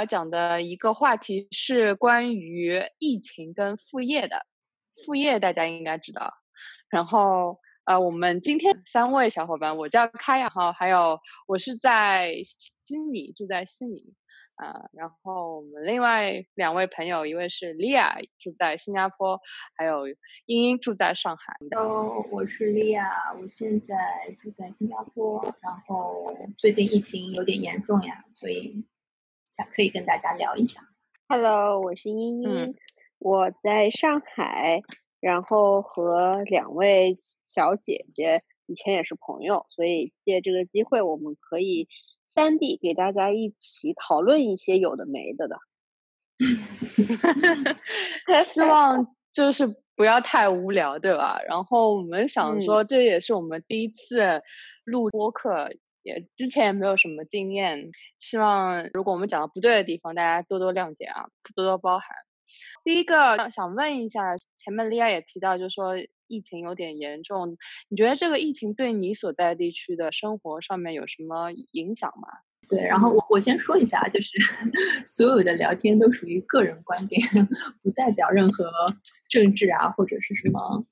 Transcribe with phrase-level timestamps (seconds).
[0.00, 4.46] 们今天想要讲的一个话题是关于疫情跟副业的。
[5.04, 6.32] 副业大家应该知道。
[6.88, 14.14] 然后呃，我们今天三位小伙伴，我叫开呀哈，还有我是在悉尼，住在悉尼。
[14.56, 19.40] 啊，然后我们另外两位朋友，一位是莉亚，住在新加坡，
[19.74, 20.06] 还有
[20.44, 21.56] 英英住在上海。
[21.74, 23.96] 哦，我是莉亚，我现在
[24.38, 28.84] 住在新加坡，然后最近疫情有点严重呀，所以
[29.50, 30.80] 想可以跟大家聊一下。
[31.28, 32.76] Hello，我是英英，
[33.18, 34.82] 我在上海，
[35.20, 41.88] 然后和两位小姐姐以前也是朋友，所以借这个机会，我们可以。
[42.32, 45.58] 三 D 给大家一起讨论一些有的没的的
[48.46, 51.40] 希望就是不要太无聊，对吧？
[51.48, 54.42] 然后我们想说，这也是我们第一次
[54.84, 62.08] 录播客，也之前也没有什么经验，希望如果我们讲的不对的地方，大家多多谅解啊，多多包涵。
[62.84, 65.94] 第一个想问一下，前面莉亚也提到，就是说。
[66.32, 67.56] 疫情有点严重，
[67.88, 72.28] 你觉得这个疫情对你所在地区的生活上面有什么影响吗？
[72.70, 74.30] 对，然后我我先说一下，就是
[75.04, 77.20] 所有的聊天都属于个人观点，
[77.82, 78.70] 不代表任何
[79.28, 80.86] 政治啊或者是什么，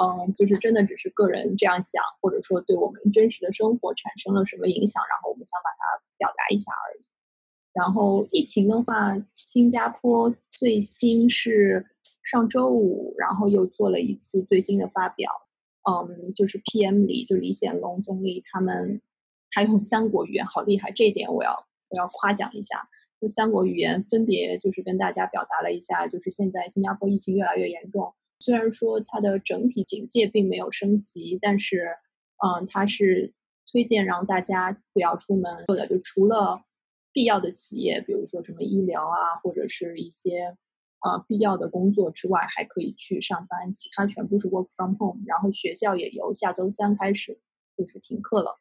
[0.00, 7.04] 嗯，就是真的只是个人这样想，或者说对我们真实的生活产生了什么影响，然后我们想把它表达一下而已。
[7.72, 11.86] 然后疫情的话，新加坡最新是。
[12.28, 15.30] 上周五，然后又做了一次最新的发表，
[15.88, 19.00] 嗯，就是 PM 里，就李显龙总理他们，
[19.50, 22.88] 他用三国语言，好厉害，这一点我要我要夸奖一下。
[23.20, 31.96] 就三国语言分别就是跟大家表达了一下，就是现在新加坡疫情越来越严重，虽然说它的整体警戒并没有升级，但是，
[32.44, 33.32] 嗯，它是
[33.72, 36.62] 推荐让大家不要出门，或者就除了
[37.12, 40.56] 必要的企业，比如说什么医疗啊，或者是一些。
[41.00, 45.22] 啊，必要的工作之外还可以去上班，其他全部是 work from home。
[45.26, 47.38] 然后学校也由下周三开始
[47.76, 48.58] 就是停课了。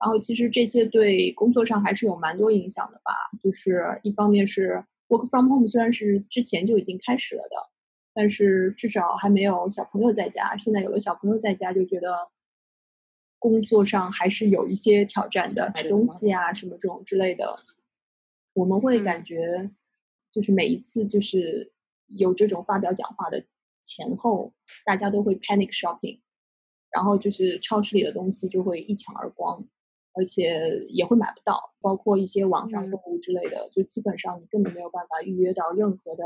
[0.00, 3.12] 然后其实这些对工作上还是有蛮多影响的吧。
[3.42, 7.56] 就是一方面是 work from home 虽然是之前就已经开始了的，
[8.14, 10.56] 但是至少还没有小朋友在家。
[10.56, 12.28] 现在有了小朋友在家，就觉得
[13.38, 17.56] 工作上还是有一些挑战的，买东西啊什么这种之类的，
[18.54, 19.70] 我们会感觉。
[20.28, 21.72] 就是每一次就是
[22.08, 23.42] 有这种发表讲话的
[23.80, 24.52] 前后，
[24.84, 26.20] 大家都会 panic shopping，
[26.90, 29.64] 然后就是超市里的东西就会一抢而光，
[30.16, 36.24] 而且也会买不到，包括一些网上购物之类的，就基本上你根本没有办法预约到任何的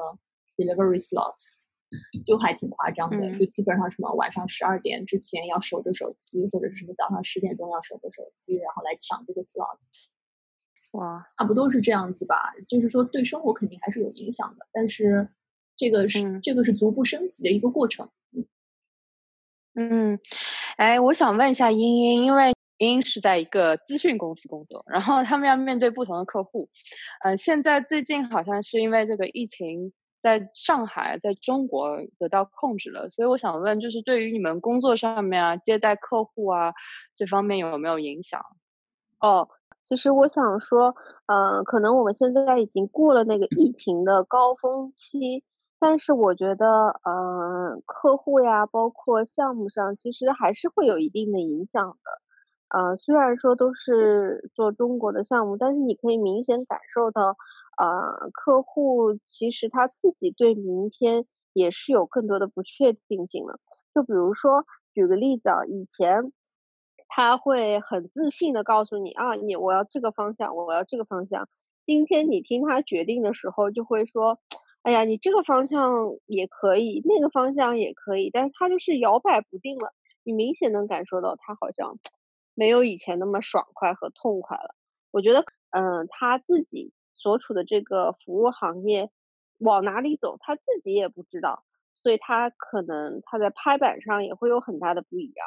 [0.57, 1.51] delivery slots，
[2.25, 9.79] 就还挺夸张的，就基本上什么晚上十二点之前要守着手机，或者是什么早上十点钟要守着手机，然后来抢这个 slot。
[10.93, 12.53] 哇，差不多是这样子吧。
[12.69, 15.29] 就是说，对生活肯定还是有影响的，但是
[15.77, 18.09] 这个是这个是逐步升级的一个过程。
[19.75, 20.19] 嗯，
[20.77, 26.69] 哎，我想问一下英英，因为英英是在一个资讯公司工作，然后他们要面对不同的客户。
[27.23, 36.73] 嗯，现在最近好像是因为这个疫情在上海，在中国得到控制了，所以我想问，就是对于你们工作上面啊，接待客户啊
[37.15, 38.41] 这方面有没有影响？
[39.21, 39.49] 哦。
[39.83, 40.95] 其实我想说，
[41.27, 45.43] 嗯，可能我们现在已经过了那个疫情的高峰期，
[45.81, 52.11] 但是我觉得，嗯，客户呀，包括项目上，其实还是会有一定的影响的。
[52.71, 57.37] 呃，虽然说都是做中国的项目，但是你可以明显感受到，
[57.79, 63.59] 呃，客户其实他自己对明天也是有更多的不确定性了。
[63.95, 64.65] 就比如说，
[64.95, 66.33] 举个例子啊，以前。
[67.13, 71.49] 他会很自信的告诉你啊，你我要这个方向，我要这个方向。
[71.85, 74.39] 今天你听他决定的时候，就会说，
[74.83, 79.93] 哎呀，你这个方向也可以，那个方向也可以，但是他就是摇摆不定了。
[80.23, 81.99] 你明显能感受到他好像
[82.61, 84.75] 没有以前那么爽快和痛快了。
[85.13, 89.11] 我觉得，嗯，他自己所处的这个服务行业
[89.57, 91.65] 往哪里走，他自己也不知道，
[91.95, 95.47] 所以他可能他在拍板上也会有很大的不一样。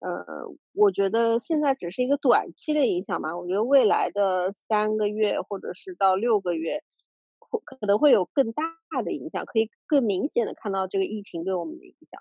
[0.00, 0.44] 呃，
[0.74, 3.34] 我觉得现在只是一个短期的影响吧。
[3.38, 6.82] 我觉得未来的三个月或者是到六个月，
[7.38, 8.62] 会可能会有更大
[9.02, 12.20] 的影响，可以更明显的看到这个疫情对我们的影响。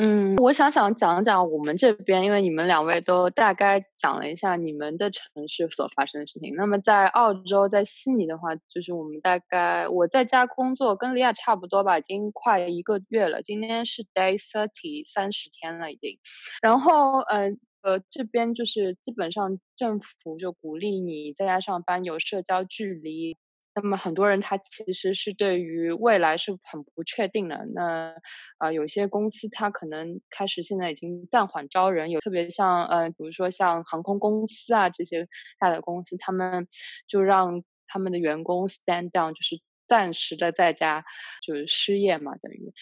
[0.00, 6.54] 嗯，我想想讲讲我们这边，因为你们两位都大概讲了一下你们的城市所发生的事情。
[6.54, 13.42] 那么在澳洲，在悉尼的话，就是我们大概我在家工作，跟李亚差不多吧，已经快一个月了。
[13.42, 16.16] 今天是 day thirty，三十天了已经。
[16.62, 23.36] 然后，嗯，呃，这边就是基本上政府就鼓励你在家上班，有社交距离。
[23.82, 27.66] 那么很多人他其实是对于未来是很不确定的。
[27.74, 28.14] 那
[28.58, 35.28] 啊，有些公司它可能开始现在已经暂缓招人，有特别像呃，比如说像航空公司啊这些
[35.58, 36.66] 大的公司，他们
[37.06, 41.04] 就让他们的员工 stand down，就是暂时的在家
[41.46, 42.72] 就是失业嘛，等于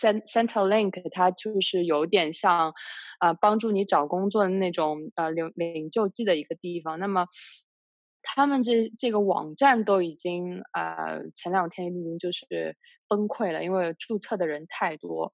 [0.00, 2.72] Centrelink 它就是有点像
[3.18, 6.98] 啊帮助你找工作的那种呃领领救济的一个地方。
[6.98, 7.26] 那么。
[8.28, 12.76] 他们这这个网站都已经呃前两天已经就是
[13.08, 15.32] 崩溃了，因为注册的人太多，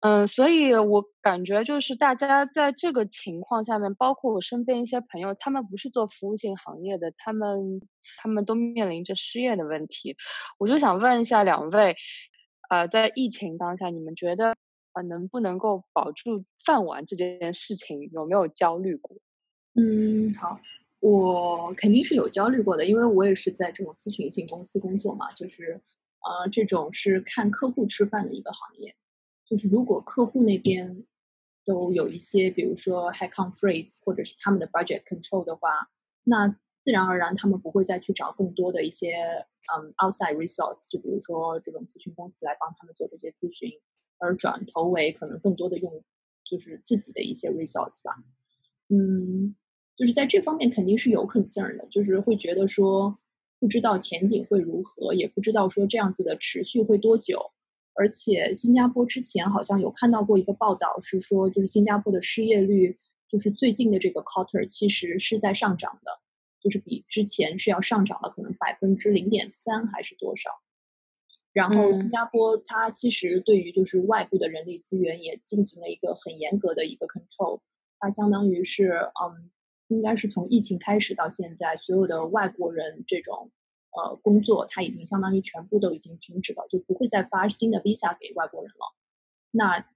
[0.00, 7.80] 嗯，所以我感觉就是大家在这个情况下面，包括我身边一些朋友，他们不是做服务性行业的，他们
[8.18, 10.16] 他们都面临着失业的问题。
[10.58, 11.96] 我就想问一下两位，
[12.68, 14.54] 呃，在疫情当下，你们觉得
[14.92, 19.16] 呃能不能够保住饭碗这件事情有没有焦虑过？
[19.74, 20.60] 嗯，好。
[21.00, 25.80] 我肯定是有焦虑过的，因为我也是在这种咨询性公司工作嘛，就是，
[26.20, 28.96] 呃，这种是看客户吃饭的一个行业，
[29.44, 31.04] 就是如果客户那边
[31.64, 35.88] 都有一些，比如说 high come freeze 或者是他们的 budget control 的话，
[36.24, 36.48] 那
[36.82, 39.12] 自然而然他们不会再去找更多的一些
[39.76, 43.70] 嗯 outside resource，就比如说这种咨询公司来帮他们做这些咨询，
[44.18, 46.02] 而转投为可能更多的用
[46.44, 48.16] 就是自己的一些 resource 吧，
[48.88, 49.54] 嗯。
[49.98, 53.18] 就是在这方面肯定是有 concern 的，就是会觉得说
[53.58, 57.50] 不知道前景会如何，也不知道说这样子的持续会多久。
[57.94, 62.96] 而且新加坡之前好像有看到过一个报道，是说就是新加坡的失业率，
[63.28, 66.12] 就是最近的这个 quarter 其实是在上涨的，
[66.62, 70.48] 就是比之前是要上涨了可能百分之零点三还是多少。
[71.52, 77.58] 然后新加坡它其实对于就是外部的人力资源也进行了一个很严格的一个 control，
[77.98, 79.50] 它相当于是嗯。
[79.88, 83.50] 应该是从疫情开始到现在，所有的外国人这种
[83.90, 88.94] 呃工作，它已经相当于全部都已经停止了，就不会再发新的 visa 给外国人了。
[89.50, 89.86] 那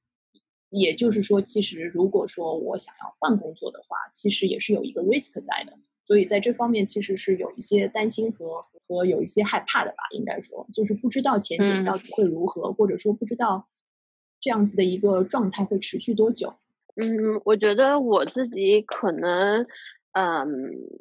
[0.70, 5.78] 也就是说，其实如果说我想要换工作的话，其实也是有一个 risk 在的。
[6.04, 10.02] 所以在这方面，其实是有一些担心和和有一些害怕的吧。
[10.12, 13.68] 应该说，就是不知道前景到底会如何，或者说不知道
[14.40, 16.56] 这样子的一个状态会持续多久。
[16.96, 19.66] 嗯，我觉得我自己可能，
[20.12, 20.46] 嗯，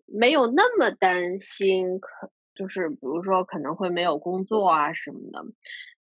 [0.08, 5.44] 没有那么担心，可就是比如说可能会没有工作啊什么的，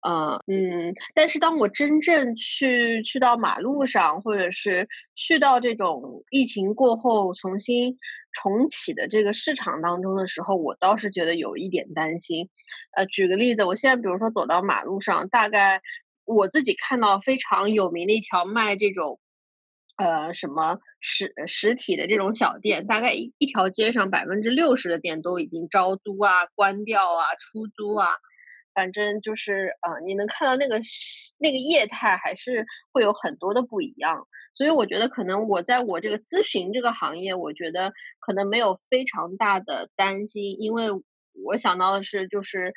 [0.07, 7.97] 嗯嗯，但是当我真正去去到马路上，或者是去到这种疫情过后重新
[8.31, 12.47] 重启的这个市场当中的时候，我倒是觉得有一点担心。
[12.95, 15.81] 呃，举个例子，我现在比如说走到马路上，大概
[16.25, 19.19] 我自己看到非常有名的一条卖这种。
[19.99, 28.07] 呃，什么实实体的这种小店，大概一一条街上百分之六十的店都已经招租啊、关掉啊、出租啊，
[28.73, 30.79] 反正就是呃，你能看到那个
[31.37, 34.25] 那个业态还是会有很多的不一样。
[34.53, 40.91] 所以我觉得可能我在我这个咨询这个行业，我觉得可能没有非常大的担心，因为
[41.43, 42.73] 我想到的是就是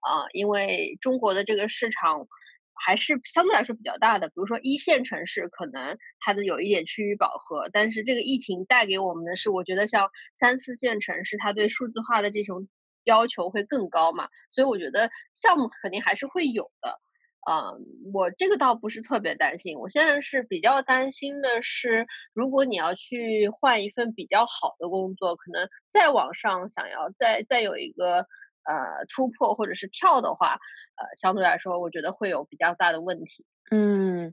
[0.00, 2.26] 啊，因为中国的这个市场。
[2.74, 12.68] 还是相对来说比较大的，比如说一线城市可能它的有一点趋于饱和，但是这个疫情带给我们的是，我觉得像三四线城市，它对数字化的这种
[13.04, 17.00] 要求会更高嘛，所以我觉得项目肯定还是会有的。
[17.50, 17.78] 嗯，
[18.14, 28.26] 我这个倒不是特别担心，我现在是比较担心的是，如果你要去换一份比较好的工作，可能再往上想要再再有一个。
[28.66, 30.58] 呃，突破或者是跳的话，
[30.96, 33.44] 呃，相对来说，我觉得会有比较大的问题。
[33.70, 34.32] 嗯，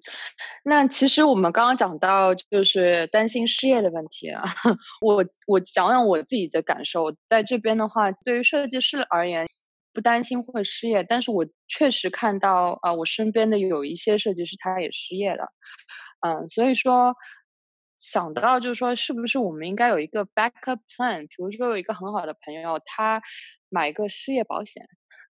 [0.64, 4.44] 那其实我们刚刚讲到就是担心失业的问题啊。
[5.02, 9.48] 我我讲讲我自己的感受，在这边的话，对于设计师而言，
[9.94, 15.48] 不担心会失业，但是我确实看到啊，我身边的有一些设计师他也失业了。
[16.20, 17.16] 嗯，所以说
[18.02, 21.22] 想到就是说，是不是我们应该有一个 backup plan？
[21.22, 23.22] 比如说有一个很好的朋友，他。
[23.74, 24.86] 买一个失业保险，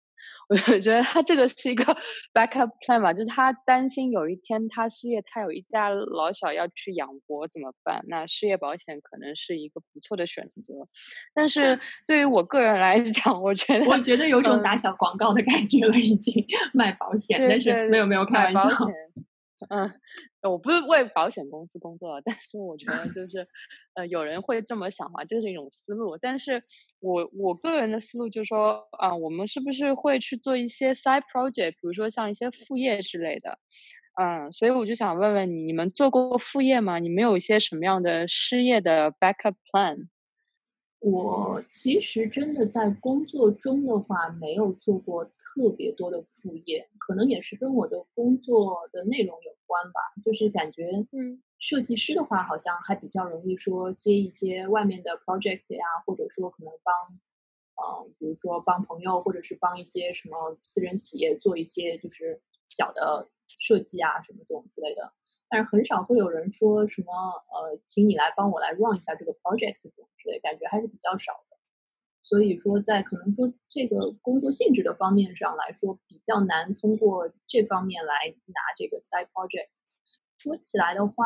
[0.49, 1.95] 我觉得他这个是一个
[2.33, 8.03] backup plan 嘛，就是他担心有一天他失业，他有一家老小要去养活怎么办？
[8.07, 10.73] 那失业保险可能是一个不错的选择。
[11.35, 18.61] 但是 对于我个人来讲，我觉得我觉得有种打小广告的感觉了，已经卖保险，但是没有没有开玩笑。
[19.69, 19.93] 嗯，
[20.43, 23.47] 我不是为保险公司工作，但是我觉得就 是，
[23.93, 26.17] 呃，有人会这么想嘛，这是一种思路。
[26.17, 26.63] 但是
[26.99, 33.59] 我我个人的思路就是说，啊，我们是不是会去做一些 side project，比如说像一些副业之类的，
[34.21, 36.99] 嗯，所以我就想问问你，你们做过副业吗？
[36.99, 40.07] 你们有一些什么样的失业的 backup plan？
[41.01, 49.99] 我其实真的在工作中的话，没有做过特别多的副业，可能也是跟我的工作的内容有关吧。
[50.23, 56.93] 就是感觉，嗯，设计师的话，好像还比较容易说接一些外面的 project 呀，或者说可能帮，
[58.05, 63.27] 嗯，比如说帮朋友，或者是帮一些什么私人企业做一些就是小的
[63.59, 65.13] 设计啊什么这种之类的。
[65.49, 71.57] 但是很少会有人说什么，呃，请你来帮我来 run 一下这个 project 这种之类，感觉还是比较少的。
[72.23, 78.13] 所以说，在可能说这个工作性质的方面上来说，比较难通过这方面来
[78.45, 79.67] 拿这个 side project。
[80.37, 81.25] 说起来的话，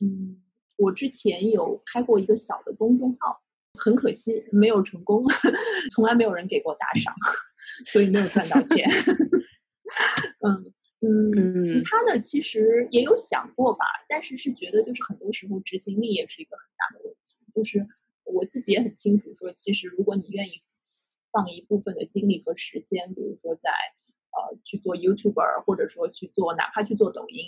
[0.00, 0.42] 嗯，
[0.76, 3.42] 我之前有开过一个小的公众号，
[3.78, 5.26] 很可惜没有成功，
[5.94, 7.14] 从来没有人给过打赏，
[7.92, 8.88] 所以没有赚到钱。
[10.46, 10.72] 嗯。
[11.02, 17.38] 嗯，其他的其实也有想过吧，但是是觉得就是很多时候执行力也是一个很大的问题。
[17.54, 17.86] 就是
[18.24, 20.60] 我自己也很清楚，说其实如果你愿意
[21.32, 27.46] 放一部分的精力和时间，比如说在呃去做 YouTuber，或者说去做哪怕去做抖音，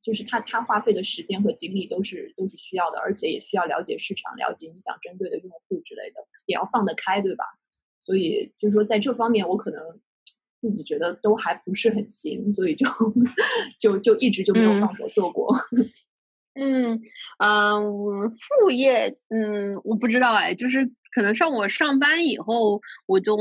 [0.00, 7.44] 就是他他花费的时间和精力都是都是需要的，而且也需要了解市场，了解你想针对的用户之类的，也要放得开，对吧？
[8.00, 10.00] 所以就是说在这方面，我可能。
[10.66, 12.84] 自己觉得都还不是很行，所以就
[13.78, 15.54] 就就一直就没有放手做过。
[16.54, 17.00] 嗯
[17.38, 23.36] 嗯，副业嗯，我不知道哎，就是可能上我上班以后，我就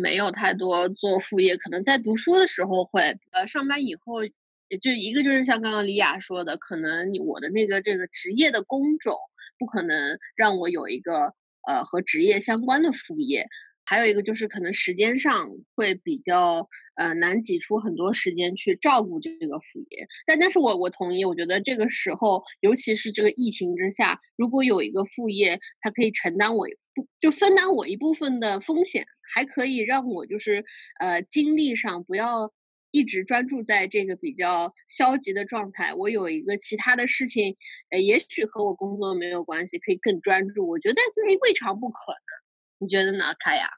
[0.00, 1.58] 没有太多做副业。
[1.58, 9.18] 可能在读书的时候会，呃，上班以后也就一个就是像刚刚李雅说的，可能你我的那个这个职业的工种
[9.58, 11.34] 不可能让我有一个
[11.68, 13.48] 呃和职业相关的副业。
[13.90, 30.64] 还有一个就是可能时间上会比较呃难挤出很多时间去照顾这个副业，但但是我我同意，我觉得这个时候尤其是这个疫情之下，如果有一个副业，它可以承担我不就分担我一部分的风险，还可以让我就是
[31.00, 32.52] 呃精力上不要
[32.92, 37.56] 一直专注在这个比较消极的状态，我有一个其他的事情，
[37.90, 42.49] 呃也许和我工作没有关系，可以更专注，我觉得这未尝不可能。
[42.80, 43.68] 你觉得呢，凯雅？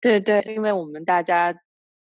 [0.00, 1.54] 对对，因为我们大家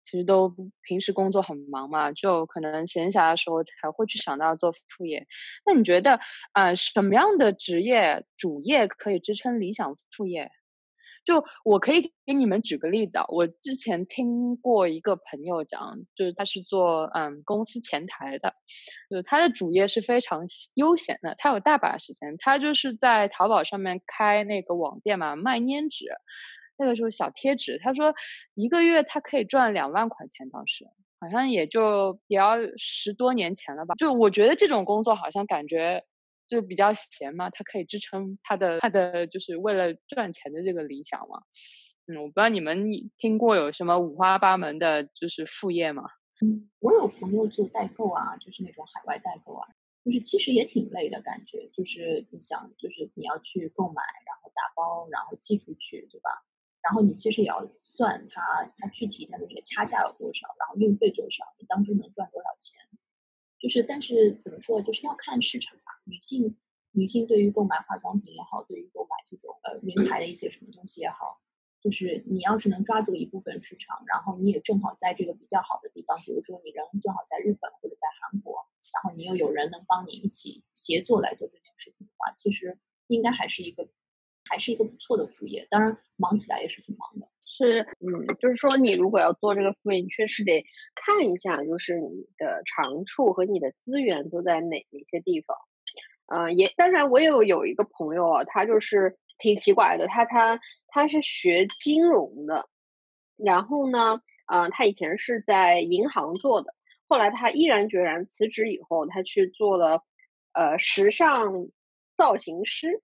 [0.04, 5.28] 其实都平时工作很忙嘛，就可能闲暇的时候才会去想到做副业。
[5.66, 6.20] 那你觉得，
[6.54, 10.50] 呃，什么样的职业主业可以支撑理想副业？
[11.28, 18.54] 就我可以给你们举个例子啊，我之前听过一个朋友讲，就是他是做嗯公司前台的，
[19.10, 26.06] 就他的主业是非常悠闲的，他有大把时间，他就是在淘宝上面开那个网店嘛，卖粘纸，
[26.78, 28.16] 那个时候小贴纸，他说
[28.56, 30.86] 一个月他可以赚两万块钱，当时
[31.20, 36.06] 好像也就也要十多年前了吧，就我觉得这种工作好像感觉。
[36.48, 41.42] 就比较闲嘛，他可以支撑他的他的就是为了赚钱的这个理想嘛。
[42.08, 46.04] 嗯，我不知道你们听过有什么五花八门的，就是副业吗？
[46.42, 49.68] 嗯，我有朋友做代购啊，就是那种海外代购啊，
[50.06, 51.68] 就是其实也挺累的感觉。
[51.74, 56.30] 就是你想，就是你要去购买，然后打包，然后寄出去，对吧？
[56.82, 58.42] 然后你其实也要算它
[58.77, 62.80] 它具体它的那个差价有多少，然后运费多少，你当中能赚多少钱。
[63.60, 66.02] 就是，但是怎么说，就是要看市场吧。
[66.06, 66.56] 女性，
[66.92, 71.42] 女性对于购买化妆品也好，对于购买这种呃名牌的一些什么东西也好，
[71.82, 83.90] 就是你要是能抓住一部分市场，然后你也正好在这个比较好的地方，比如说你人正好在日本或者在韩国，然后你又有人能帮你一起协作来做这件事情的话，其实应该还是一个，
[84.46, 85.68] 还是一个不错的副业。
[85.70, 87.30] 当然，忙起来也是挺忙的。
[87.58, 90.64] 是，嗯，就是说，你如果要做这个副业，你确实得
[90.96, 95.58] 看一下，就是你的长处和你的资源都在哪哪些地方。
[96.28, 102.70] 嗯，也，当然，我也有有一个朋友啊，他就是挺奇怪的，他他他是学金融的，
[103.38, 106.76] 然后呢，嗯，他以前是在银行做的，
[107.08, 110.04] 后来他毅然决然辞职以后，他去做了
[110.54, 111.68] 呃时尚
[112.16, 113.02] 造型师，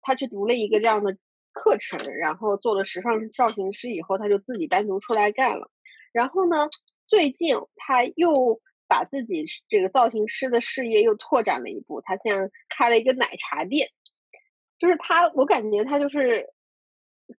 [0.00, 1.16] 他去读了一个这样的。
[1.62, 5.70] 课程，然后做了时尚造型师以后，他就自己单独出来干了。
[6.10, 6.70] 然后呢，
[7.04, 13.90] 最近他又把自己这个造型师的事业又拓展了一步，他现在开了一个奶茶店。
[14.78, 16.48] 就是他，我感觉他就是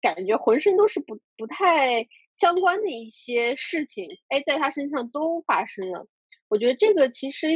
[0.01, 6.05] 感觉浑身都是不不太相关的一些事情，哎，在他身上都发生了。
[6.47, 7.49] 我觉得这个其实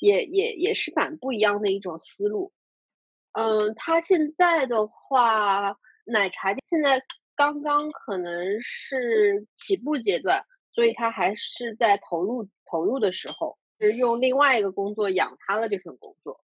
[0.00, 2.52] 也也也是蛮不一样的一种思路。
[3.32, 5.76] 嗯，他现在的话。
[6.04, 7.02] 奶茶店现在
[7.36, 10.44] 刚刚可能是起步阶段，
[10.74, 13.58] 所以他还是在投入投入的时候。
[13.80, 16.38] 是用另外一个工作养他的这份工作。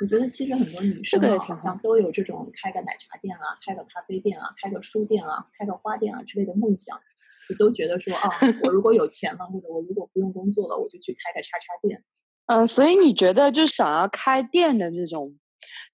[0.00, 7.00] 我觉得其实很多女生好像都有这种开个奶茶店啊、开个咖啡店啊、开个书店啊、开个花店啊之类的梦想，
[7.48, 8.28] 就都觉得说啊，
[8.64, 12.02] 我如果有钱了，或者我如果不用工作了，我就去开个叉叉店。
[12.46, 15.38] 嗯， 所以你觉得就想要开店的这种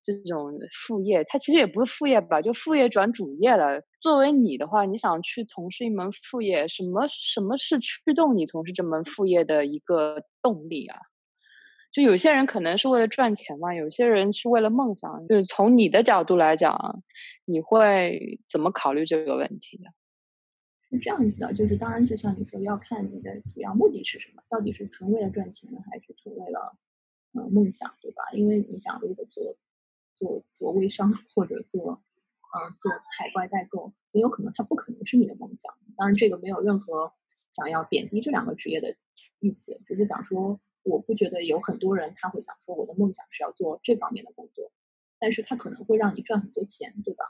[0.02, 3.82] 这种副业，它其实也不是副业吧，就副业转主业了。
[4.00, 10.98] 作为你的话，你想去从事一门副业，什么什么是驱动你从事这门副业的一个动力啊？
[11.92, 15.26] 就有些人可能是为了赚钱嘛，有些人是为了梦想。
[15.26, 17.02] 就是从你的角度来讲，
[17.44, 19.90] 你会怎么考虑这个问题呢？
[20.88, 26.76] 是这样子的，就是当然，就像你说，要看你的主要目的是什么，到底是纯为了赚钱呢，还是纯为了
[27.32, 28.22] 呃梦想，对吧？
[28.32, 29.56] 因为你想，如果做
[30.14, 35.72] 做做微商或者做呃做海外代购，很有可能它不可能是你的梦想。
[35.96, 37.12] 当然，这个没有任何
[37.54, 38.96] 想要贬低这两个职业的
[39.38, 40.60] 意思，只是想说。
[40.82, 44.72] 我不觉得有很多人他会想说我的梦想是要做这方面的工作，
[45.18, 47.22] 但是他可能会让你赚很多钱，对吧？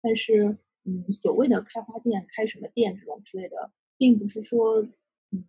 [0.00, 4.80] 但是，嗯，所谓的开花店、开什么店这种之类的，并不是说，
[5.30, 5.44] 嗯，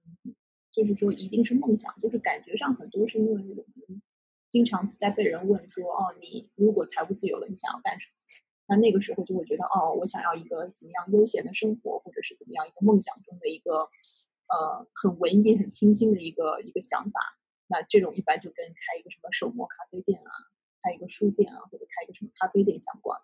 [0.80, 4.02] 就是说一定是梦想，就是感觉上很多是因为我们
[4.50, 8.14] 经常在被人问说，哦，你如果财务自由了，你想要干什么？
[8.68, 13.90] 那那个时候就会觉得，哦，我想要一个怎么样悠闲的生活，或者是怎么样一个梦想中的一个。
[14.52, 17.20] 呃，很文艺、很清新的一个一个想法。
[17.68, 20.32] 那这种一般就跟开一个什么手磨咖啡店啊，
[20.82, 23.22] 开一个书店啊，或者开一个什么咖啡店相关。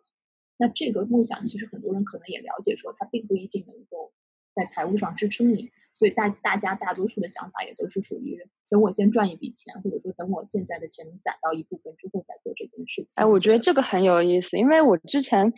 [0.57, 4.13] 那这个梦想其实很多人可能也了解，说它并不一定能够
[4.53, 5.71] 在财务上支撑你。
[5.95, 8.37] 所以大大家大多数的想法也都是属于
[8.69, 13.13] 等我先赚一笔钱，或者说等我现在的钱能攒到一部分之后再做这件事情。
[13.15, 15.53] 哎，我觉得这个很有意思，因为我之前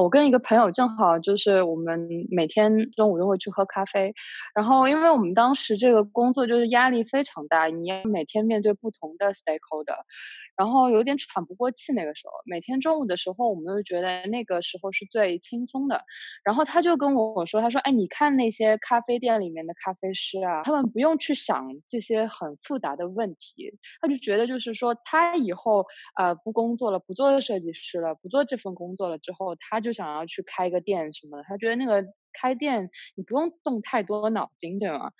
[0.00, 4.14] 我跟一个朋友正好就是我们每天中午都会去喝咖啡，
[4.54, 9.96] 然后因为我们当时这个工作就是压力非常大，你要每天面对不同的 stakeholder。
[10.54, 16.04] 然后有点喘不过气，那个时候每天中午的时候，我们就觉得那个时候是最轻松的。
[16.44, 31.44] 然后他就跟我说：“他说，哎，你看那些咖啡店里面咖啡师啊，他们不用去想这些很复杂的问题，他就觉得就是说，他以后呃不工作了，不做设计师了，不做这份工作了之后，他就想要去开个店什么的。
[31.44, 35.12] 他觉得那个开店你不用动太多脑筋，对吗？”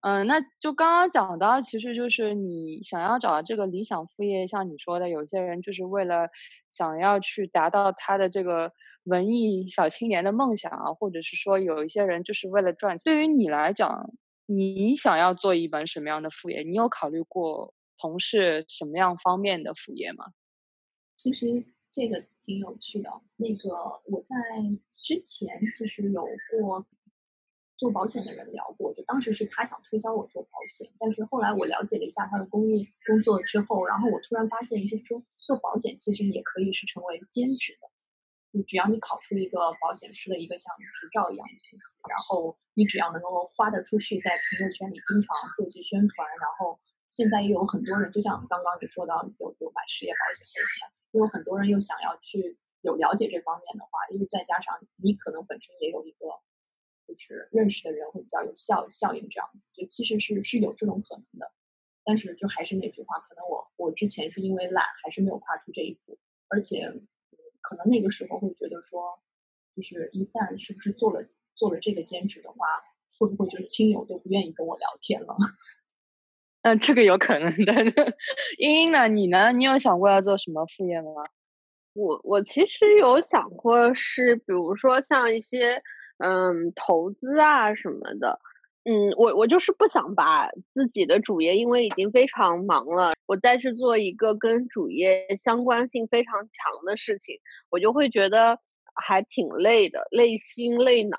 [0.00, 6.28] 嗯，那就刚刚讲到，其实就是你想要找这个理想副业，像你说的，有些人就是为了
[6.70, 13.02] 想要去达到他的这个文艺小青年的梦想啊，或者是说有一些人就是为了赚钱。
[13.12, 14.12] 对于你来讲，
[14.46, 16.62] 你想要做一门什么样的副业？
[16.62, 20.26] 你有考虑过从事什么样方面的副业吗？
[21.16, 23.10] 其实这个挺有趣的。
[23.36, 24.36] 那个我在
[24.96, 26.24] 之前其实有
[26.62, 26.86] 过。
[27.78, 37.86] 做保险的人聊过，就当时是他想推销我做保险，但是后来我了解了一下他的公益工作之后，然后我突然发现，就是说做保险其实也可以是成为兼职的，
[38.50, 56.26] 就只要你考出一个保险师的一个像执照一样的东西，然后你只要能够花得出去，在朋友圈里经常做一些宣传，然后现在也有很多人，就像刚刚你说到有有买失业保险这些，又有很多人又想要去有了解这方面的话，因为再加上你可能本身也有一个。
[57.08, 61.50] 就是认识的人会比较有效效应，这样子就其实是是有这种可能的，
[62.04, 66.18] 但是就还是那句话，可能我我之前是因为懒，还是没有跨出这一步，
[66.48, 66.92] 而且
[67.62, 69.18] 可能那个时候会觉得说，
[69.74, 72.66] 就是一旦是不是做了做了这个兼职的话，
[73.18, 75.34] 会不会就是亲友都不愿意跟我聊天了？
[76.60, 77.72] 嗯，这个有可能的。
[78.58, 79.08] 英英呢？
[79.08, 79.52] 你呢？
[79.52, 81.08] 你有想过要做什么副业吗？
[81.94, 85.82] 我我其实有想过，是比如说像一些。
[86.18, 88.40] 嗯，投资啊什么的，
[88.84, 97.38] 嗯，我我就是不想把自己的主业，因为已经非常忙了，我再去做一个跟主业相关性非常强的事情，
[97.70, 98.58] 我就会觉得
[98.94, 101.18] 还挺累的，累心累脑。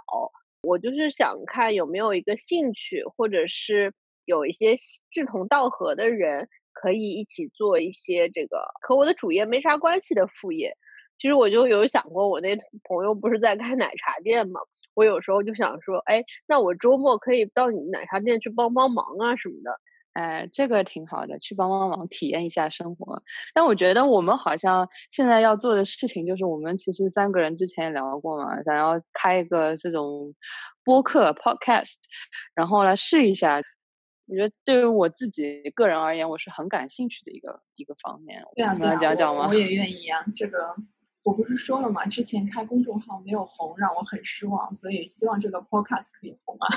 [0.62, 3.94] 我就是想看有没有一个兴趣，或者是
[4.26, 4.76] 有一些
[5.10, 10.76] 志同道合的人，可以一起做一些这个和我的主业没啥关系的副业。
[11.18, 14.60] 其实我就有想过，我那朋友不是在开奶茶店吗？
[15.00, 19.80] 我有时候就想说，哎，那我周末可以到你奶茶店去帮帮忙啊什么的。
[20.12, 23.24] 哎，这个挺好的，去帮帮忙，体验一下生活。
[23.54, 30.36] 但我觉得我们好像现在要做的事情，就是我们其实三个人之前也聊过嘛，想要开一个这种
[30.84, 31.96] 播客 podcast，
[32.54, 33.62] 然后来试一下。
[34.28, 38.44] 我觉得对于我自己个人而言，我是很感兴趣的一个一个方面。
[38.56, 39.48] 对啊，对啊，讲讲吗？
[39.48, 40.76] 我也愿意啊，这个。
[41.30, 42.04] 我不是说了吗？
[42.08, 46.68] 之前开公众号没有红，让我很失望，所以希望这个 podcast 可以红啊。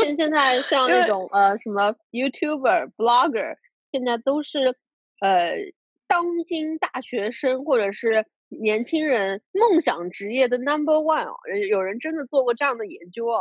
[0.00, 3.56] 现现在像那种呃什么 YouTuber、Blogger，
[3.92, 4.74] 现在都是
[5.20, 5.56] 呃
[6.06, 11.36] 当今大学生或者是年轻人梦想职业的 Number One 哦，
[11.70, 13.40] 有人真的做过这样的研究哦。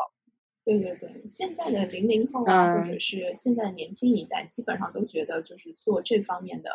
[0.66, 6.70] 对对对，现在的零零后啊，或者是现在年轻一代，基本上都觉得就是做这方面的，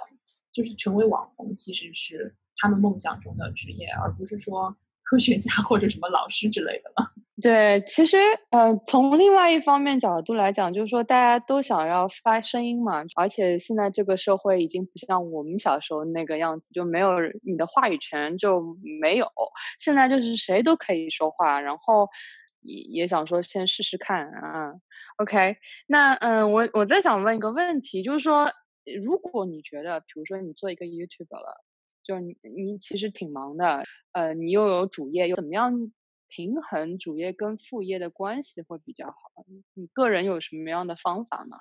[0.53, 7.12] 就是成为网红，其实是他们梦想中的职业，而不是说科学家或者什么老师之类的了。
[7.41, 8.19] 对，其实
[8.51, 19.27] 呃，从另外一方面角度来讲，就是说大家都想要发声音嘛，而且现在这个社会已经不像我们小时候那个样子，就没有你的话语权就没有，
[19.81, 22.09] 现在就是谁都可以说话，然后。
[22.65, 24.75] 也也想说先试试看啊
[25.17, 25.57] ，OK，
[25.88, 28.53] 那嗯，我我再想问一个问题，就是说，
[29.03, 31.64] 如果你觉得，比如说你做一个 YouTube 了，
[32.03, 35.92] 就你你其实挺忙的，呃，你又有主业，又怎么样
[36.29, 39.47] 平衡主业跟副业的关系会比较好？
[39.75, 41.59] 你个人有什么样的方法吗？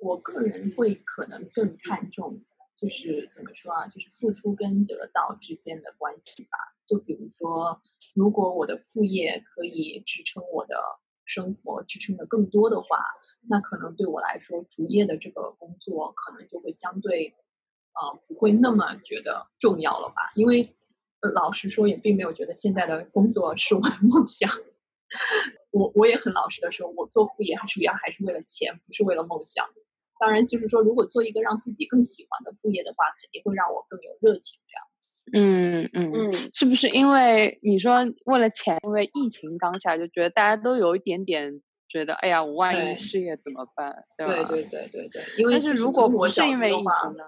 [0.00, 2.42] 我个人会可能更看重，
[2.76, 6.58] 就是怎么说啊，就是付出跟得到之间的关系吧。
[6.84, 7.80] 就比如说，
[8.14, 10.74] 如果我的副业可以支撑我的
[11.24, 12.98] 生活，支撑的更多的话，
[13.48, 17.34] 那可能对我来说，主业的这个工作可能就会相对，
[17.94, 20.32] 呃，不会那么觉得重要了吧？
[20.34, 20.74] 因为
[21.34, 24.50] 老实说，也并没有觉得现在的工作是我的梦想。
[25.70, 29.66] 我我也很老实的说，我做副业还是主要还是为了钱，不是为了梦想。
[30.18, 34.84] 当然，就是说，如果做一个让自己更喜欢的副业的话，肯定会让我更有热情这样。
[35.32, 38.78] 嗯嗯嗯，是不是因为你说为了钱？
[38.84, 41.60] 因为疫情当下，就觉得大家都有一点点
[41.94, 44.04] 觉得，哎呀，我万一失业怎么办？
[44.18, 45.22] 对对对对对对。
[45.38, 47.24] 因为但是如果不是因为疫情呢？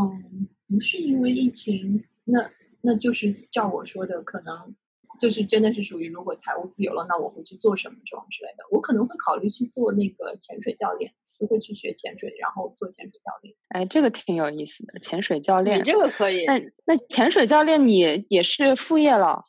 [0.00, 4.74] 嗯，不是因为疫情，那那就是照我说的，可能
[5.20, 8.64] 就是真的是属于如果财务自由了，那我会去做什么这种之类的。
[8.70, 11.12] 我可能会考虑去做那个潜水教练。
[11.36, 13.52] 就会去学潜水，然后做潜水教练。
[13.70, 15.80] 哎，这个挺有意思的，潜水教练。
[15.80, 16.44] 你这个可以。
[16.46, 19.44] 那那潜水教练你也是副业了，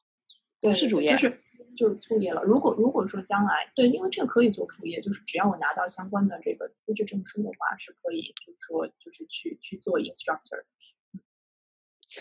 [0.60, 1.44] 不是主业，就是
[1.76, 2.42] 就是副业了。
[2.44, 10.64] 如果如果说将来对，因为这个可以做副业，就是只要我拿到相关的这个资质证书的话，是可以，就是说就是去去做 instructor。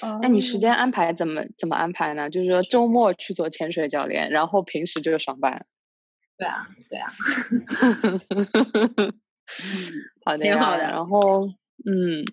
[0.03, 0.19] 哦。
[0.21, 2.29] 那你时间安排怎么怎么安排呢？
[2.29, 5.67] 就是说周末去做潜水教练，然后平时就是上班。
[6.37, 6.59] 对啊，
[6.91, 7.13] 对啊。
[8.99, 9.13] 嗯，
[10.25, 10.83] 好的，挺好的。
[10.85, 11.47] 然后，
[11.85, 12.25] 嗯，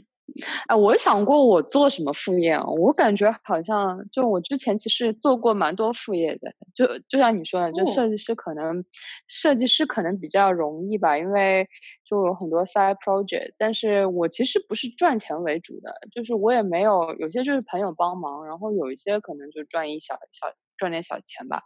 [0.68, 2.64] 哎，我想过我做什么副业啊？
[2.66, 6.54] 我感觉好像就我之前其实做过蛮多副业的。
[6.76, 8.84] 就就像你说的，就设计师可能
[9.28, 11.68] 设计师可能比较容易吧，因为
[12.06, 13.54] 就有很多 side project。
[13.58, 21.64] 但是我其实不是赚钱为主的，就是我也没有有些就是朋友帮忙，然后有一些可能就赚一小小赚点小钱吧。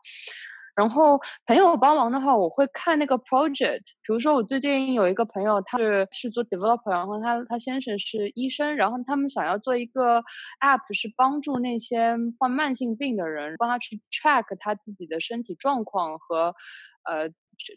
[0.76, 3.80] 然后朋友帮忙的话，我会看那个 project。
[4.06, 10.22] 比如说，我最近有一个朋友，他是是做 developer，然后他他先生是医生，然后他们想要做一个
[10.60, 16.54] app，是帮助那些患慢性病的人，帮他去 track 他自己的身体状况和
[17.10, 17.30] 呃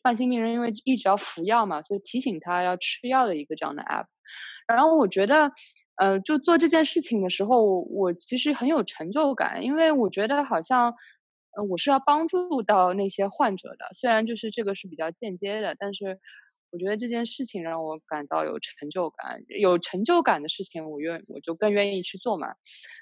[0.03, 4.07] 慢性病人因为一直要服药嘛，所以提醒他要吃药的一个这样的 app。
[4.67, 5.53] 然后我觉得，
[5.97, 10.95] 呃，就做这件事情的时候，我其实很有成就感，因为我觉得好像。
[11.57, 16.19] 呃，我是要帮助到那些患者的，虽然就是这个是比较间接的，但是
[16.71, 22.49] 我觉得这件事情让我感到有成就感，有成就感的事情，我愿我就更愿意去做嘛。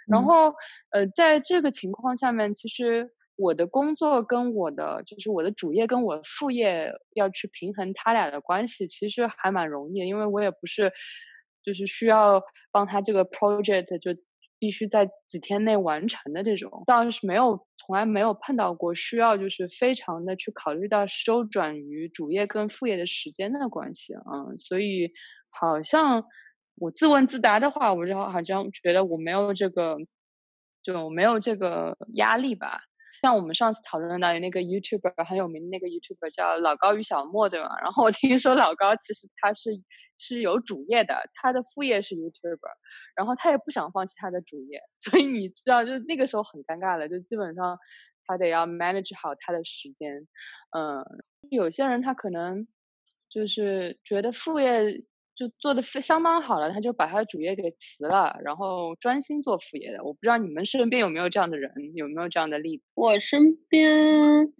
[0.08, 0.54] 然后，
[0.90, 10.92] 呃，在这个情况下面，其实我的工作跟我的就是我的主业跟我副业要去平衡他俩的关系，其实还蛮容易的，因为我也不是
[11.64, 14.20] 就是需要帮他这个 project 就。
[14.58, 25.12] 必须在几天内完成的这种，倒是没有，从来没有碰到过需要就是非常的去考虑到周转于主业跟副业的时间的关系啊，所以
[25.50, 26.24] 好像
[26.76, 29.96] 我自问自答的话，我就好像觉得我没有这个，
[30.82, 32.85] 就没有这个压力吧。
[33.22, 37.76] 像我们上次讨论到的那个 YouTuber 很有名的那个 YouTuber 叫老高与小莫，对吧？
[37.82, 39.70] 然后我听说老高其实他是
[40.18, 42.70] 是有主业的，他的副业是 YouTuber，
[43.14, 47.78] 然后他也不想放弃他的主业， 所以你知道，就那个时候很尴尬了，就基本上
[48.26, 50.26] 他得要 manage 好他的时间。
[50.76, 51.04] 嗯，
[51.50, 52.66] 有些人他可能
[53.28, 55.00] 就是觉得副业。
[55.36, 60.02] 就做的非相当好了，他就把他的主业给辞了，然后专心做副业的。
[60.02, 62.84] 我不知道你们身边有没有这样的人，有没有这样的例子？
[62.94, 64.52] 我身边，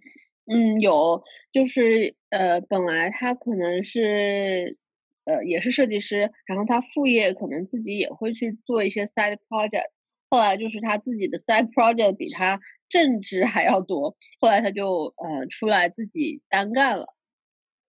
[0.45, 4.77] 嗯，有，就是呃，本来他可能是
[5.25, 9.89] 呃也是设计师，然后他副业可能自己也会去做一些 side project，
[10.29, 14.15] 后来就是他自己的 side project 比他正职还要多。
[14.39, 17.15] 后来他就呃出来自己单干了，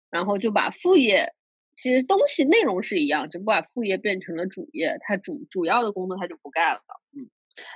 [0.08, 1.34] 然后就把副业，
[1.76, 6.80] 其实东西内容是一样，只不过把副业变成了主业，他主主要的工作他就不干了。
[7.16, 7.30] 嗯，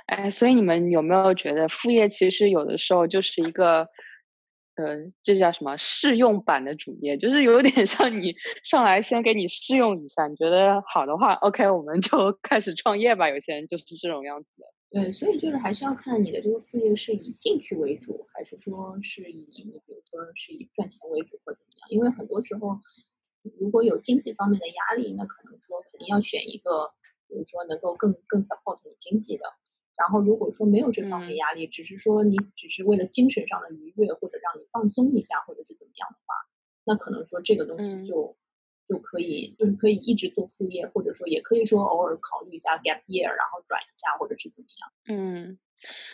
[0.07, 3.87] 哎，所以你们有没有觉得副业其实有的时候就是一个？
[4.75, 7.17] 呃，这叫什么试用版的主业？
[7.17, 8.33] 就是有点像你
[8.63, 13.29] 上来先给你试用一下，你觉得好的话，OK，我们就 开始创业吧。
[13.29, 14.65] 有些人就是这种样子的。
[14.89, 21.89] 对，所以就是还是要看你的这个副业是以兴趣为主，还是说是以你比如说是以赚钱为主或怎么样？
[21.89, 22.79] 因为很多时候
[23.59, 26.91] 如果有经济方面的压力，那可能说肯定要选一个，
[27.27, 29.43] 比如说能够更更 support 你经济的。
[29.97, 36.33] 然后，如果说没有这方面压力，只是说你只是为了精神上的愉悦，或者让你放松一下，或者是怎么样的话，
[36.85, 38.35] 那可能说这个东西就
[38.87, 44.91] 就可以，就是可以一直做副业，或者说也可以说偶尔考虑一下 gap year，然后转一下，或者是怎么样。
[45.07, 45.59] 嗯，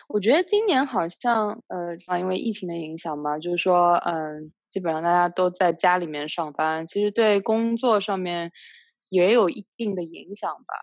[0.09, 8.51] 我觉得今年好像呃，因为疫情的影响嘛，就是说嗯，基本上大家都在家里面上班，其实对工作上面
[9.10, 10.75] 也有一定的影响吧，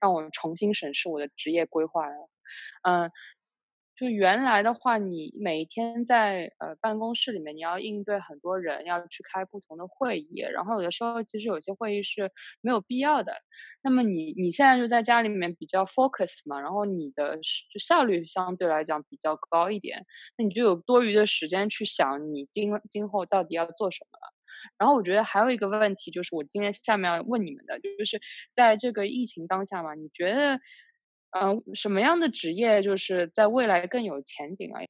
[0.00, 2.04] 让我重新审视我的职业规划。
[2.82, 3.10] 嗯，
[3.98, 12.30] 就原来的话，你每天在呃办公室里面，你要应对很多人，要去开不同的会议，然后有的时候其实有些会议是
[12.60, 13.32] 没有必要的。
[13.82, 20.06] 那么你你现在就在家里面比较 focus 嘛，然后你的就效率相对来讲比较高一点，
[20.36, 24.32] 那你就有多余的时间去想你今今后到底要做什么了。
[24.78, 28.20] 然后我觉得还有一个问题就是我今天下面要问你们的，就是
[28.54, 30.60] 在这个疫情当下嘛，你觉得？
[31.32, 34.80] 嗯，什么样的职业就是在未来更有前景啊？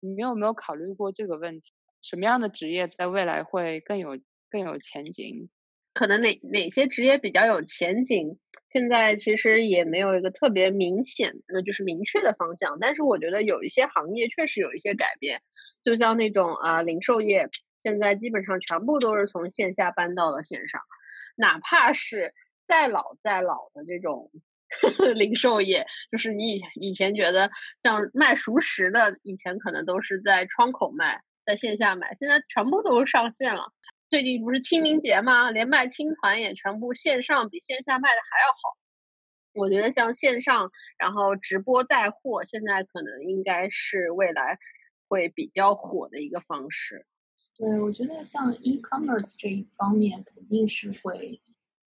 [0.00, 1.72] 你们有没有考虑过这个问题？
[2.02, 4.18] 什么样的职业在未来会更有
[4.50, 5.50] 更有前景？
[5.92, 8.38] 可能哪哪些职业比较有前景？
[8.70, 12.78] 现在其实也没有一个特别明显的，就是明确的方向。
[12.80, 15.42] 但是我觉得有一些行业确实有一些改变，
[15.84, 20.80] 就像那种啊零售业，现在基本上全部都是从线下搬到了线上，
[21.36, 22.32] 哪怕是
[22.66, 24.30] 再老再老的这种。
[25.14, 27.50] 零售业就是你以以前觉得
[27.82, 33.72] 像卖熟食的，以前可能都是在窗口卖，在线下买，现在全部都上线了。
[34.08, 35.50] 最近不是清明节吗？
[35.50, 38.76] 连卖青团也全部线上，比线下卖的还要好。
[39.54, 44.58] 我觉得像线上，然后直播带货，现在可能应该是未来
[45.08, 47.06] 会比较火的一个方式。
[47.56, 51.40] 对，我觉得像 e-commerce 这一方面肯定是会。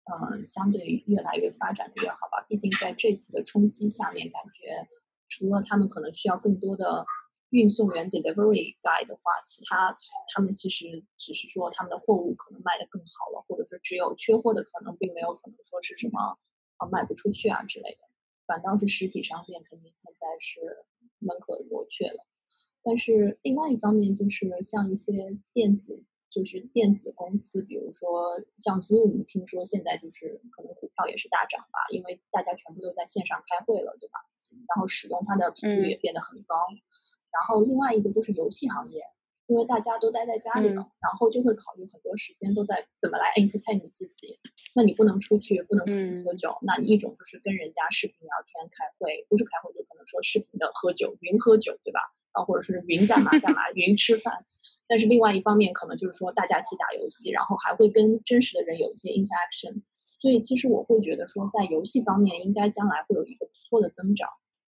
[0.07, 2.45] 嗯，相对越来越发展的越好吧。
[2.49, 4.87] 毕竟在这次的冲击下面，感觉
[5.29, 7.05] 除了他们可能需要更多的
[7.51, 9.97] 运送员 delivery guy 的话，其他
[10.33, 16.39] 他们其实只是说他们的货物可能卖得更好了，或者说只有缺货的可能，并没有可能说是什么
[16.77, 18.07] 啊卖不出去啊之类的。
[18.47, 20.87] 反倒是实体商店肯定现在是
[21.19, 22.25] 门可罗雀了。
[22.85, 26.05] 但是另外一方面，就是像一些电子。
[26.37, 34.21] 就是电子公司，比如说像 Zoom，听说现在就是可能股票也是大涨吧，因为大家全部都在线上开会了，对吧？
[34.69, 36.55] 然后使用它的频率也变得很高。
[37.33, 39.01] 然后另外一个就是游戏行业，
[39.47, 44.39] 因为大家都待在家里了，然后就会考虑很多时间都在怎么来 entertain 你自己。
[44.75, 52.01] 那你不能出去，不能出去喝酒，那你一种就是跟人家视频聊天、开会，不是开会就可能说视频的喝酒、云喝酒，对吧？
[52.37, 54.45] 啊，或者是云干嘛干嘛，云吃饭。
[54.87, 59.83] 但是另外一方面，可能就是说大家一起打游戏，然后还会跟真实的人有一些 interaction。
[60.21, 64.29] 所以其实我会觉得说，在游戏方面，应该将来会有一个不错的增长。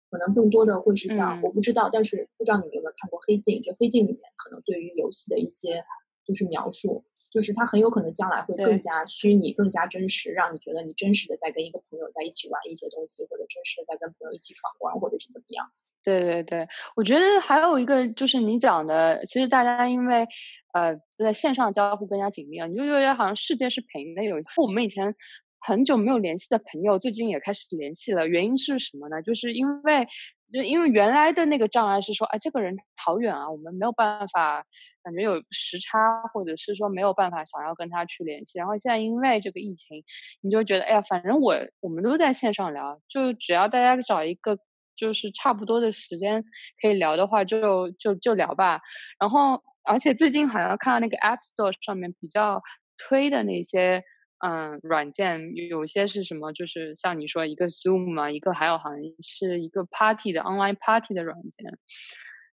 [0.08, 3.60] 可能更多的会是像我不知道，但是不知道你们有没有看过《黑镜》？
[3.64, 5.84] 就《黑镜》里面可能对于游戏的一些
[6.24, 15.66] 就是描述，就是它很有可能将来会更加虚拟、更加真实，让你觉得你真实的在跟一个朋友在一起玩一些东西，或者真实的在跟朋友一起闯关，或者是怎么样。
[16.06, 20.28] 对对对，我觉得还有一个就是你讲的，其实大家因为
[20.72, 24.22] 呃在线上交互更加紧密了，你就觉得好像世界是平的。
[24.22, 25.16] 有我们以前
[25.58, 28.28] 很久没有联系的朋友，最近也开始联系了。
[28.28, 29.20] 原因是什么呢？
[29.22, 30.06] 就是因为
[30.52, 34.64] 就因为原来的那个障碍是说，哎，这个人好远啊，我们没有办法，
[35.02, 35.98] 感觉有时差，
[36.32, 38.60] 或者是说没有办法想要跟他去联系。
[38.60, 40.04] 然后现在因为这个疫情，
[40.40, 44.56] 你就觉得，哎呀，反正我我们都在线上聊，就只要大家找一个。
[44.96, 46.44] 就是差不多的时间
[46.80, 48.80] 可以聊的话，就就就聊吧。
[49.20, 52.62] 然后，而且最近好像看到那个 App Store 上面比较
[52.96, 54.02] 推的那些
[54.44, 61.78] 嗯软件，有些是什么，就是像你说一个 Zoom 嘛，一个还有好像是一个 Party 的 Online Party 的软件，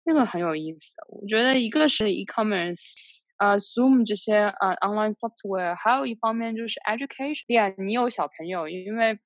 [0.05, 0.95] 那个很有意思。
[1.09, 2.95] 我觉得一个是 E-commerce，
[3.39, 7.45] 呃，Zoom 这些呃 Online Software，还有一方面就是 Education。
[7.49, 9.19] 对呀，你有小朋友，因为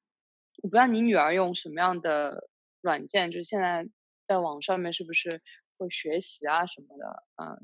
[0.62, 2.48] 我不知道你女儿用什么样的。
[2.86, 3.88] 软件就是现在
[4.24, 5.42] 在网上面是不是
[5.76, 7.24] 会学习啊什么的。
[7.42, 7.58] 嗯，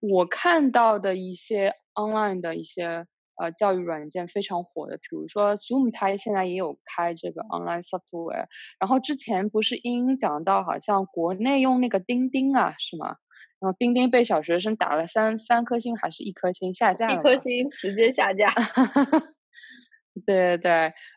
[0.00, 8.48] 我看到的一些 online 的一些呃教育软件非常火的，比如说 Zoom，它现在也有开这个 online software。
[8.80, 13.16] 然后之前不是英讲到好像国内用那个钉钉啊，是吗？
[13.60, 17.14] 然后钉钉被小学生打了三三颗星还是一颗星下架了？
[17.14, 18.52] 一颗星直接下架。
[20.26, 20.70] 对对对，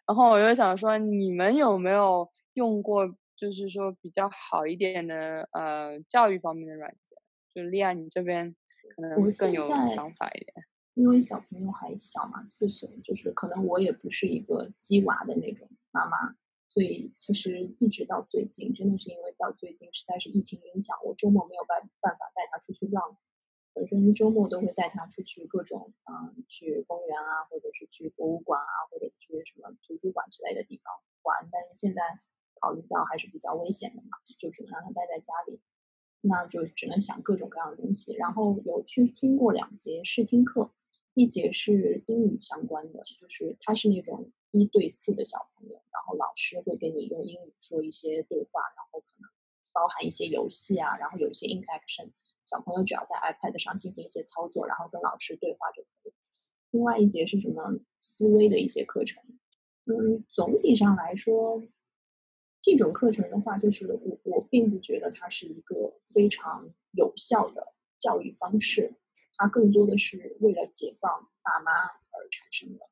[0.06, 3.08] 然后我就想说，你们有没有用过，
[3.42, 7.18] 就是说比较好一点的呃教育方面的软件？
[7.56, 8.56] 就利亚，你这边
[8.96, 10.54] 可能更有想法一点。
[10.94, 16.36] 因为小朋友还小嘛，四岁，就是可能我也不是一个鸡娃的那种妈妈。
[16.70, 23.18] 所以其实一直到最近，真的是因为到最近实在是疫情影响，我周末没有办办法带他出去浪。
[23.74, 31.50] 本身周末都会带他出去各种，嗯，去公园啊，或者是去博物馆啊，或者去什么图书馆之类的地方玩。
[31.52, 32.02] 但是现在
[32.62, 35.60] 考虑到还是比较危险的嘛，就只能让他待在家里。
[36.21, 38.13] 那就只能想各种各样的东西。
[38.13, 40.71] 然后有去听过两节试听课，
[41.15, 44.32] 一节是英语相关的，就是他是那种。
[44.54, 49.30] 一对四的小朋友，然后老师会跟你用英语说一些对话，然后可能
[49.71, 52.12] 包含一些游戏啊，然后有一些 interaction，
[52.43, 56.13] 小朋友只要在 iPad 上进行一些操作，然后跟老师对话就可以。
[56.71, 59.24] 另外一节是什么思维的一些课程。
[59.86, 61.63] 嗯，总体上来说，
[62.62, 68.93] 这种课程的话，就是我我并不觉得它是一个非常有效的教育方式，
[69.36, 72.88] 它更多的是为了解放爸妈而产生的。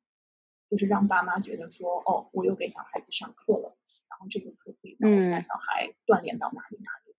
[0.68, 3.76] 就是让爸妈觉得说，哦，我又给小孩子上课了，
[4.08, 7.16] 然后这个课可以帮我家小孩锻炼到哪里哪里。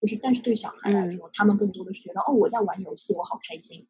[0.00, 3.88] 就是，但是对小孩来说，他们更多的是觉得，哦，我在玩游戏，我好开心。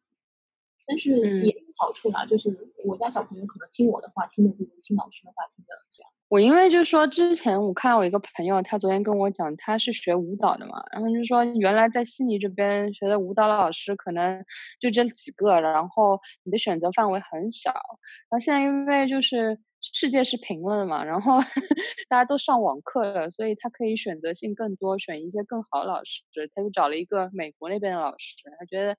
[0.85, 6.10] 但是也有好处啦，就是我家小朋友可能听我的话听的不如听老师的话听的这样。
[6.31, 14.41] 我因为就是说，之前我看我一个朋友，他昨天跟我讲，他是学舞蹈的嘛，然后就说原来在悉尼这边学的舞蹈老师可能
[14.79, 17.73] 就这几个，然后你的选择范围很小。
[17.73, 21.37] 然后现在因为就是世界是平了的嘛，然后
[22.07, 26.23] 大家都上网课了，所以他可以选择性更多，选一些更好的老师。
[26.55, 28.95] 他就找了一个美国那边的老师，他觉得，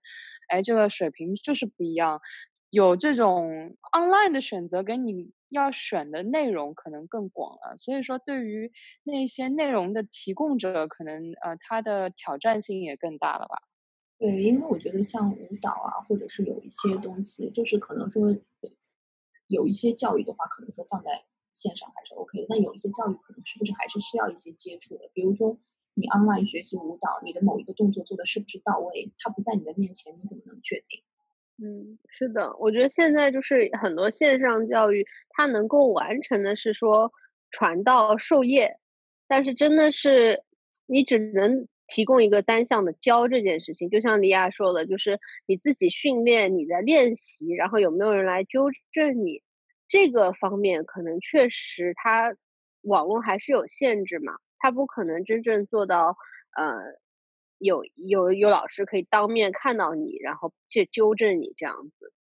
[0.48, 2.20] 哎，这个水平就是不一样，
[2.68, 5.32] 有这种 online 的选择给你。
[5.52, 8.72] 要选的内容可能更广了，所以说对于
[9.04, 13.62] 那些内容的提供者，可能呃他的挑战性也更大了吧？
[14.18, 18.34] 对，因为我觉得像舞蹈啊，或者是有一些东西，就是可能说
[19.48, 25.10] 有一些教育的话，可能说放在线上还是 OK 的，但有一些教育可能是不是还是需要一些接触的？
[25.12, 25.58] 比如说
[25.94, 29.12] 你 online 学习舞蹈，你的某一个动作做的是不是到位？
[29.18, 31.02] 它不在你的面前，你怎么能确定？
[31.58, 37.12] 嗯，是的，我觉得现在就是很多线上教育，它能够完成的是说
[37.50, 38.78] 传道授业，
[39.28, 40.42] 但是真的是
[40.86, 43.90] 你只能提供一个单向的教这件事情。
[43.90, 49.42] 就像李亚说的，就是你自己训练，你在练习，然后有没有人来纠正你，
[49.88, 52.34] 这个方面可能确实它
[52.80, 56.16] 网络还是有限制嘛，它不可能真正做到
[56.56, 57.01] 呃。
[57.62, 62.12] 有有有老师可以当面看到你，然后去纠正你这样子。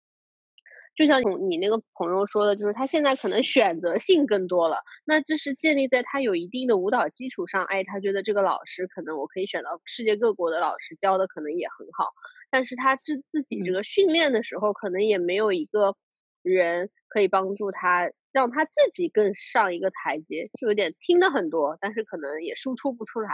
[0.96, 4.78] 就像你那个朋友说的，就是他现在可能选择性更多了。
[5.06, 12.08] 那这是建立在他有一定的舞蹈基础上，哎，他觉得这个老师可能我可以选到世界各国的老师教的可能也很好。
[12.50, 15.96] 但是他自自己这个训练的时候，可能也没有一个
[16.42, 23.30] 人可以帮助他，让他自己更上一个台阶，就有点听的很多，但是可能也输出不出来。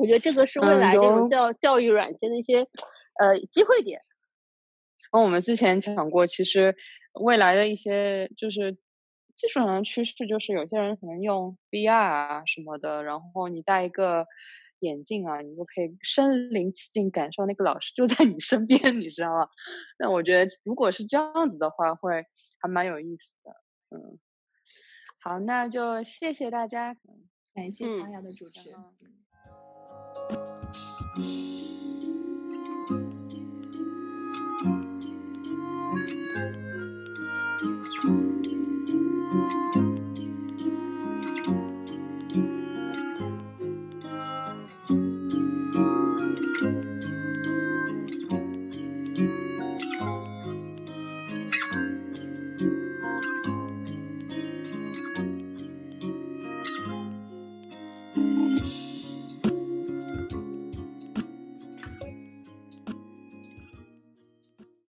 [0.00, 2.66] 我觉得这个是未来这种教教育软件的一些
[3.18, 4.00] 呃机会点。
[5.12, 6.74] 然后我们之前讲过，其实
[7.12, 8.78] 未来的一些就是
[9.34, 14.26] 技术上的趋势，就是有些人可能用 VR 啊什么的，然后你戴一个
[14.78, 19.48] 眼镜啊，你就可以身临其境感受那个老师就在你身边， 你知道吗？
[19.98, 22.24] 那我觉得如果是这样子的话，会
[22.58, 23.54] 还蛮有意思的。
[23.90, 24.18] 嗯，
[25.20, 26.96] 好，那就谢谢大家，
[27.52, 28.70] 感谢唐瑶的主持。
[28.70, 29.29] Thank
[30.16, 30.38] Thank
[31.18, 31.89] you.